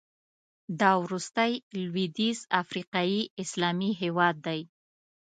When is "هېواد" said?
4.01-4.35